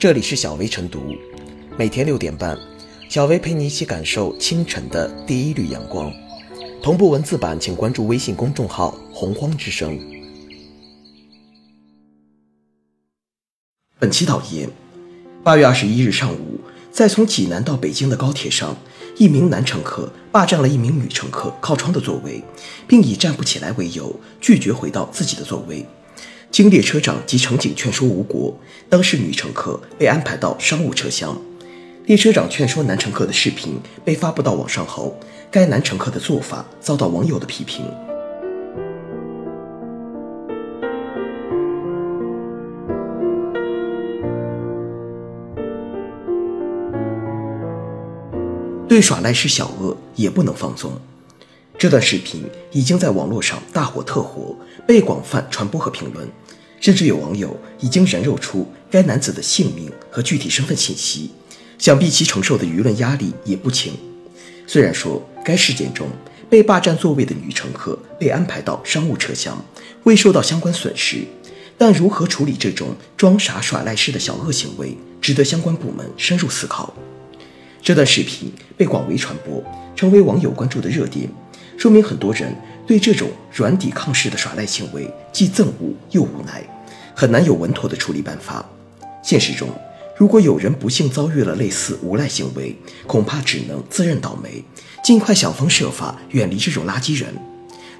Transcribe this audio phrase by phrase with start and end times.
[0.00, 1.14] 这里是小薇晨读，
[1.76, 2.58] 每天六点半，
[3.10, 6.10] 小薇陪你一起感受清晨的第一缕阳光。
[6.82, 10.00] 同步文字版，请关注微信公众号“洪荒之声”。
[14.00, 14.70] 本期导言：
[15.44, 16.58] 八月二十一日上午，
[16.90, 18.74] 在从济南到北京的高铁上，
[19.18, 22.42] 一名男乘客霸占了一名女乘客靠窗的座位，
[22.88, 25.84] 并以站不起来为由，拒绝回到自己的座位。
[26.60, 28.54] 经列车长及乘警劝说无果，
[28.90, 31.34] 当事女乘客被安排到商务车厢。
[32.04, 35.18] 列车长劝说男乘客的视频被发布到网上后，
[35.50, 37.82] 该男乘客的做法遭到网友的批评。
[48.86, 50.92] 对耍赖是小恶也不能放纵。
[51.80, 54.54] 这段视频已经在网络上大火特火，
[54.86, 56.28] 被广泛传播和评论，
[56.78, 61.30] 甚至有网友已经人肉出该男子的姓名和具体身份信息，
[61.78, 63.94] 想必其承受的舆论压力也不轻。
[64.66, 66.06] 虽然说该事件中
[66.50, 69.64] 被霸占座位的女乘客被安排到商务车厢，
[70.02, 71.24] 未受到相关损失，
[71.78, 76.92] 但如何处理这种装傻耍赖式的小恶行为，值得相关部门深入思考。
[77.82, 79.64] 这段视频被广为传播，
[79.96, 81.26] 成为网友关注的热点。
[81.80, 82.54] 说明很多人
[82.86, 86.62] 对这种软抵抗式的耍赖行为既憎恶又无奈，
[87.14, 88.62] 很难有稳妥的处理办法。
[89.22, 89.66] 现实中，
[90.14, 94.62] 如果有人不幸遭遇了类似无赖行为，恐怕只能自认倒霉，
[95.02, 97.34] 尽快想方设法远离这种垃圾人。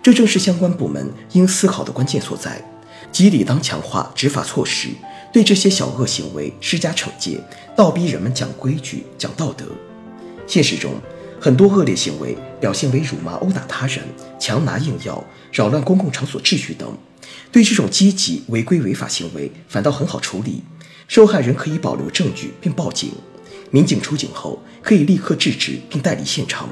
[0.03, 2.63] 这正是相关部门应思考的关键所在，
[3.11, 4.89] 即理当强化执法措施，
[5.33, 7.41] 对这些小恶行为施加惩戒，
[7.75, 9.65] 倒逼人们讲规矩、讲道德。
[10.47, 10.93] 现实中，
[11.41, 14.01] 很多恶劣行为表现为辱骂、殴打他人、
[14.39, 16.95] 强拿硬要、扰乱公共场所秩序等。
[17.51, 20.63] 对这种积极违规违法行为，反倒很好处理。
[21.09, 23.11] 受害人可以保留证据并报警，
[23.71, 26.69] 民警出警后可以立刻制止并带离现场。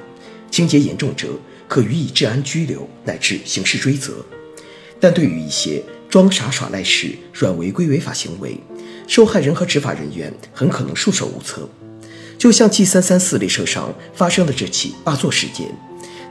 [0.50, 1.28] 情节严重者
[1.66, 4.24] 可予以治安拘留乃至刑事追责。
[5.00, 8.60] 但对于一些装傻耍赖式软违规违法行为，
[9.06, 11.68] 受害人和执法人员很可能束手无策。
[12.38, 15.66] 就像 G 三三四列车上发生的这起霸座事件，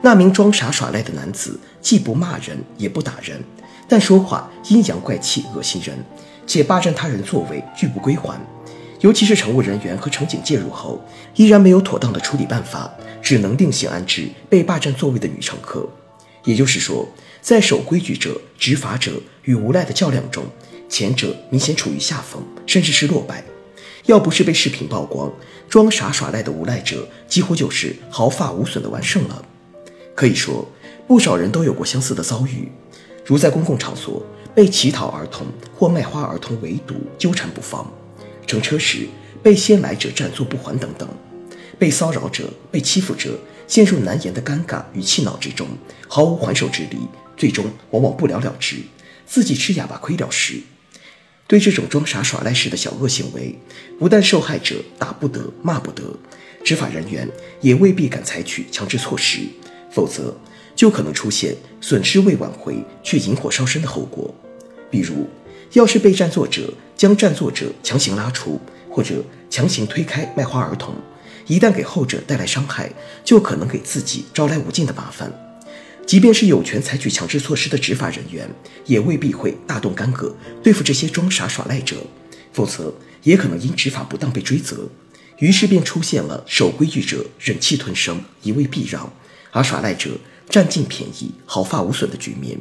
[0.02, 3.44] 那名装傻耍赖的男子既不骂人也不打人，
[3.90, 5.98] 但说话阴阳怪气、恶心人，
[6.48, 8.40] 且霸占他人座位拒不归还。
[9.02, 11.00] 尤其是乘务人员和乘警介入后，
[11.36, 12.90] 依然没有妥当的处理办法，
[13.22, 15.88] 只能另行安置被霸占座位的女乘客。
[16.46, 17.08] 也就是说，
[17.42, 20.46] 在守规矩者、执法者与无赖的较量中，
[20.90, 23.44] 前者明显处于下风，甚至是落败。
[24.08, 25.32] 要不是被视频曝光，
[25.70, 29.44] 装傻耍赖的无赖者几乎就是毫发无损的完胜了。
[30.16, 30.66] 可以说，
[31.06, 32.72] 不少人都有过相似的遭遇，
[33.26, 34.26] 如在公共场所
[34.56, 37.86] 被乞讨儿童或卖花儿童围堵纠缠不放，
[38.48, 39.10] 乘车时
[39.44, 41.08] 被先来者占座不还等等，
[41.78, 45.68] 被骚扰者、被欺负者陷入难言的尴尬与气恼之中，
[46.08, 46.98] 毫无还手之力，
[47.36, 48.78] 最终往往不了了之，
[49.26, 50.62] 自己吃哑巴亏了事。
[51.48, 53.58] 对这种装傻耍赖式的小恶行为，
[53.98, 56.04] 不但受害者打不得、骂不得，
[56.64, 57.28] 执法人员
[57.62, 59.40] 也未必敢采取强制措施，
[59.90, 60.36] 否则
[60.76, 64.36] 就可能出现损失未挽回却引火烧身的后果。
[64.92, 65.26] 比如，
[65.72, 68.60] 要是被占座者将占座者强行拉出，
[68.90, 70.94] 或者强行推开卖花儿童，
[71.48, 72.92] 一旦给后者带来伤害，
[73.24, 75.47] 就可能给自己招来无尽的麻烦。
[76.08, 78.50] 即便是有权采取强制措施的执法人员，
[78.86, 81.98] 也未必会大动干戈对付这些装傻耍赖者，
[82.54, 84.88] 否则也可能因执法不当被追责。
[85.40, 89.12] 于是便出现了守规矩者忍气吞声、一味避让，
[89.52, 90.12] 而耍赖者
[90.50, 92.58] 占尽便宜、毫发无损的局面。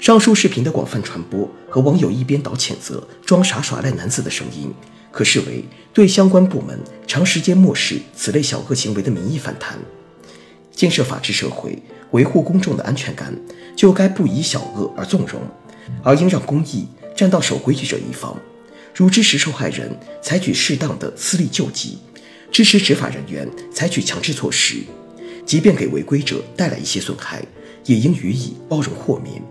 [0.00, 4.74] 上述视频的广泛传播和网友一边倒谴责装傻耍赖男子的声音，
[5.12, 5.64] 可视为
[5.94, 6.76] 对相关部门
[7.06, 9.78] 长时间漠视此类小恶行为的民意反弹。
[10.78, 11.76] 建设法治社会。
[12.12, 13.36] 维护公众的安全感，
[13.76, 15.42] 就该不以小恶而纵容，
[16.02, 18.34] 而应让公益站到守规矩者一方。
[18.94, 21.98] 如支持受害人采取适当的私力救济，
[22.50, 24.76] 支持执法人员采取强制措施，
[25.44, 27.44] 即便给违规者带来一些损害，
[27.84, 29.42] 也应予以包容豁免。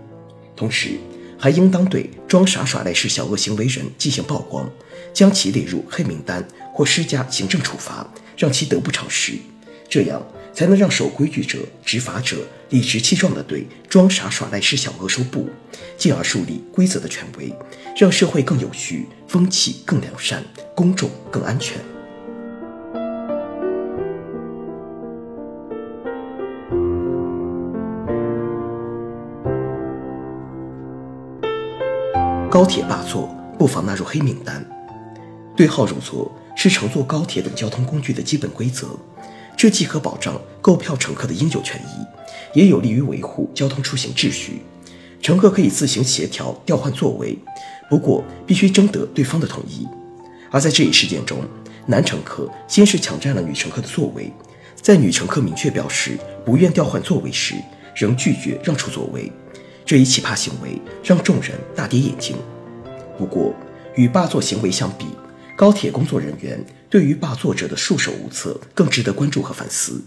[0.56, 0.98] 同时，
[1.38, 4.68] 还应当对装傻耍赖式小恶行为人进行曝光，
[5.14, 6.44] 将其列入黑名单
[6.74, 9.34] 或施加行政处罚，让其得不偿失。
[9.88, 10.20] 这样。
[10.58, 12.38] 才能让守规矩者、执法者
[12.70, 15.48] 理直气壮地对装傻耍赖式小恶说不，
[15.96, 17.54] 进而树立规则的权威，
[17.96, 20.42] 让社会更有序，风气更良善，
[20.74, 21.78] 公众更安全。
[32.50, 34.68] 高铁霸座不妨纳入黑名单。
[35.54, 38.88] 对号入座是乘坐高铁等交通工具的基本规则，
[39.58, 44.62] 这既可保障购票乘客的应有权益，也有利于维护交通出行秩序。
[45.20, 47.36] 乘客可以自行协调调换座位，
[47.90, 49.84] 不过必须征得对方的同意。
[50.52, 51.38] 而在这一事件中，
[51.86, 54.32] 男乘客先是抢占了女乘客的座位，
[54.80, 57.56] 在女乘客明确表示不愿调换座位时，
[57.96, 59.32] 仍拒绝让出座位。
[59.84, 62.36] 这一奇葩行为让众人大跌眼镜。
[63.18, 63.52] 不过，
[63.96, 65.06] 与霸座行为相比，
[65.56, 70.02] 高铁工作人员对于霸座者的束手无策更值得关注和反思。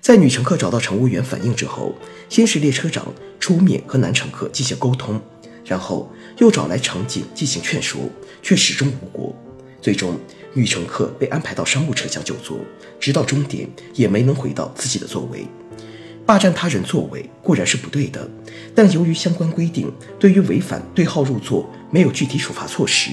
[0.00, 1.94] 在女乘客找到乘务员反映之后，
[2.28, 5.20] 先是列车长出面和男乘客进行沟通，
[5.64, 8.00] 然后又找来乘警进行劝说，
[8.42, 9.34] 却始终无果。
[9.82, 10.18] 最终，
[10.54, 12.58] 女乘客被安排到商务车厢就坐，
[12.98, 15.46] 直到终点也没能回到自己的座位。
[16.24, 18.28] 霸占他人座位固然是不对的，
[18.74, 23.10] 但由于相关规定对于违反对号入座没有具体处罚措施，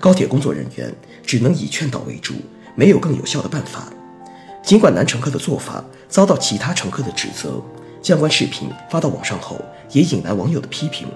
[0.00, 0.90] 高铁工作人员
[1.26, 2.34] 只能以劝导为主，
[2.74, 3.92] 没有更有效的办法。
[4.62, 7.62] 尽管男乘客的做法遭到其他乘客的指责，
[8.02, 9.60] 相关视频发到网上后
[9.92, 11.06] 也引来网友的批评，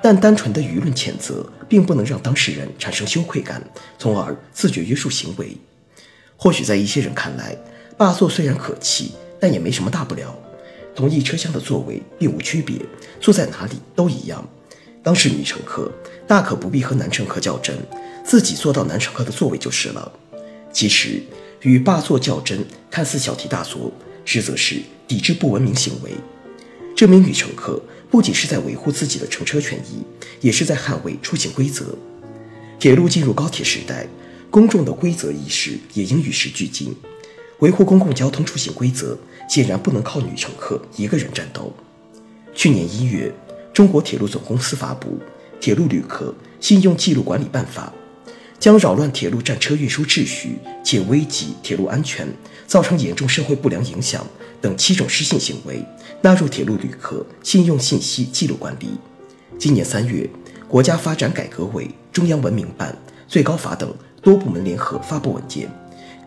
[0.00, 3.60] 但单纯的舆论谴责并不能让当事人产生羞愧感，
[3.98, 5.56] 从而自觉约束行为。
[6.36, 7.56] 或许在一些人看来，
[7.96, 10.32] 霸座虽然可气，但也没什么大不了。
[10.94, 12.76] 同一车厢的座位并无区别，
[13.20, 14.46] 坐在哪里都一样。
[15.02, 15.90] 当是女乘客，
[16.26, 17.76] 大可不必和男乘客较真，
[18.24, 20.12] 自己坐到男乘客的座位就是了。
[20.72, 21.22] 其实。
[21.62, 23.92] 与霸座较真，看似小题大做，
[24.24, 26.12] 实则是抵制不文明行为。
[26.96, 27.78] 这名女乘客
[28.10, 30.02] 不仅是在维护自己的乘车权益，
[30.40, 31.94] 也是在捍卫出行规则。
[32.78, 34.08] 铁路进入高铁时代，
[34.48, 36.96] 公众的规则意识也应与时俱进。
[37.58, 41.70] 维护公共交通出行规则，显然不能靠女乘客一个人战斗。
[42.54, 43.30] 去年一月，
[43.72, 45.10] 中国铁路总公司发布
[45.60, 47.92] 《铁路旅客信用记录管理办法》。
[48.58, 52.28] 将扰乱铁路战车运输秩序且危及铁路安全、
[52.66, 54.26] 造成严重社会不良影响
[54.60, 55.82] 等七种失信行为
[56.20, 58.90] 纳入铁路旅客信用信息记录管理。
[59.58, 60.28] 今年三月，
[60.68, 62.94] 国家发展改革委、中央文明办、
[63.26, 65.66] 最高法等多部门联合发布文件，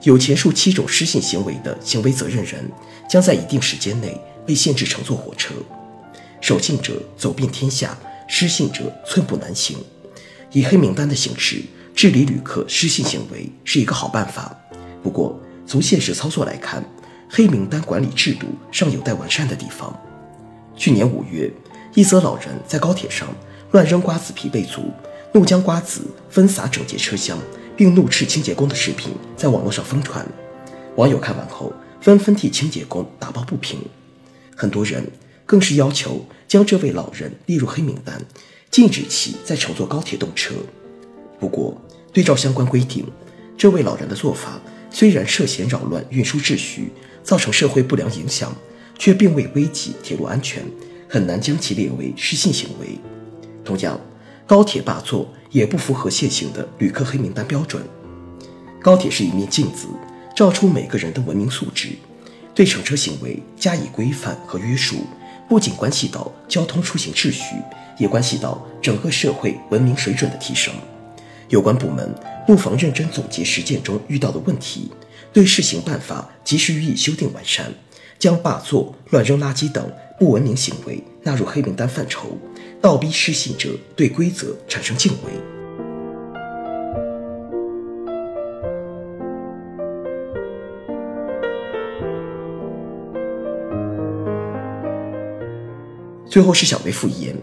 [0.02, 2.68] 有前述七种失信行为的行为责任人
[3.08, 5.54] 将在一定时间内被限制乘坐火车。
[6.44, 7.98] 守信者走遍天下，
[8.28, 9.78] 失信者寸步难行。
[10.52, 11.64] 以黑名单的形式。
[11.96, 14.54] 治理旅客失信行为是一个好办法，
[15.04, 16.84] 不过从现实操作来看，
[17.30, 19.96] 黑名单管理制度尚有待完善的地方。
[20.76, 21.54] 去年五月，
[21.94, 23.30] 一则老人在高铁上
[23.72, 24.92] 乱扔瓜子皮被阻，
[25.34, 26.02] 怒将瓜子
[26.32, 27.38] 分洒整节车厢，
[27.78, 30.28] 并怒斥清洁工的视频在网络上疯传，
[30.96, 33.80] 网友看完后纷纷替清洁工打抱不平，
[34.58, 35.08] 很多人
[35.46, 38.22] 更是要求将这位老人列入黑名单，
[38.72, 40.54] 禁止其再乘坐高铁动车。
[41.40, 41.80] 不过，
[42.12, 43.06] 对照相关规定，
[43.58, 46.92] 这位老人的做法虽然涉嫌扰乱运输秩序，
[47.24, 48.56] 造成社会不良影响，
[48.98, 50.64] 却并未危及铁路安全，
[51.10, 52.98] 很难将其列为失信行为。
[53.66, 54.00] 同样，
[54.46, 57.84] 高铁霸座也不符合现行的旅客黑名单标准。
[58.82, 59.88] 高铁是一面镜子，
[60.36, 61.90] 照出每个人的文明素质。
[62.56, 64.98] 对乘车行为加以规范和约束，
[65.48, 67.56] 不仅关系到交通出行秩序，
[67.98, 70.74] 也关系到整个社会文明水准的提升。
[71.50, 72.14] 有关部门
[72.48, 74.92] 不妨认真总结实践中遇到的问题，
[75.32, 77.72] 对试行办法及时予以修订完善，
[78.18, 82.38] 将霸座、乱扔垃圾等不文明行为纳入黑名单范畴，
[82.82, 85.53] 倒逼失信者对规则产生敬畏。
[96.34, 97.38] 最后是小薇复言，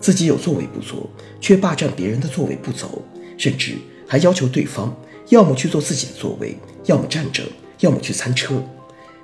[0.00, 1.08] 自己有座位不坐，
[1.40, 3.00] 却霸占别人的座位不走。
[3.38, 4.92] 甚至还要求对方
[5.28, 7.44] 要么去坐自己的座位，要么站着，
[7.78, 8.60] 要么去餐车。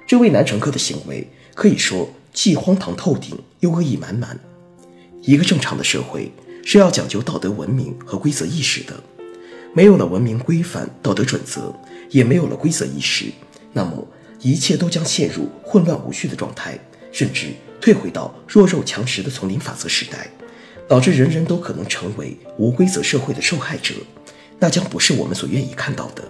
[0.07, 4.38] 这位男乘客的行为可以说既荒唐透顶，又恶意满满。
[5.21, 6.31] 一个正常的社会
[6.64, 8.95] 是要讲究道德文明和规则意识的，
[9.75, 11.75] 没有了文明规范、道德准则，
[12.11, 13.33] 也没有了规则意识，
[13.73, 14.07] 那么
[14.43, 16.78] 一切都将陷入混乱无序的状态，
[17.11, 17.49] 甚至
[17.87, 20.28] 退回到弱肉强食的丛林法则时代。
[20.88, 23.95] 导致人人都可能成为无规则社会的受害者，
[24.59, 26.23] 那将不是我们所愿意看到的。